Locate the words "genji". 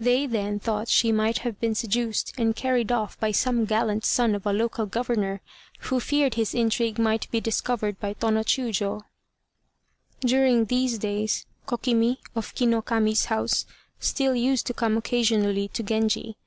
15.82-16.36